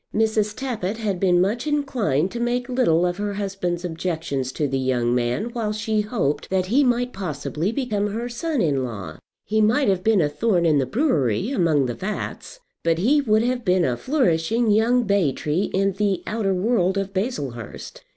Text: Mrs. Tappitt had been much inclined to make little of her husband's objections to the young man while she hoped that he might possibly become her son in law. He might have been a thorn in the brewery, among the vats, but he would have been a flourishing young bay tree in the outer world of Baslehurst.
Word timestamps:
Mrs. 0.15 0.55
Tappitt 0.55 0.97
had 0.97 1.19
been 1.19 1.39
much 1.39 1.67
inclined 1.67 2.31
to 2.31 2.39
make 2.39 2.67
little 2.67 3.05
of 3.05 3.17
her 3.17 3.35
husband's 3.35 3.85
objections 3.85 4.51
to 4.53 4.67
the 4.67 4.79
young 4.79 5.13
man 5.13 5.51
while 5.53 5.71
she 5.71 6.01
hoped 6.01 6.49
that 6.49 6.65
he 6.65 6.83
might 6.83 7.13
possibly 7.13 7.71
become 7.71 8.07
her 8.07 8.27
son 8.27 8.63
in 8.63 8.83
law. 8.83 9.19
He 9.45 9.61
might 9.61 9.89
have 9.89 10.03
been 10.03 10.19
a 10.19 10.27
thorn 10.27 10.65
in 10.65 10.79
the 10.79 10.87
brewery, 10.87 11.51
among 11.51 11.85
the 11.85 11.93
vats, 11.93 12.59
but 12.83 12.97
he 12.97 13.21
would 13.21 13.43
have 13.43 13.63
been 13.63 13.85
a 13.85 13.95
flourishing 13.95 14.71
young 14.71 15.03
bay 15.03 15.31
tree 15.33 15.69
in 15.71 15.91
the 15.93 16.23
outer 16.25 16.55
world 16.55 16.97
of 16.97 17.13
Baslehurst. 17.13 18.01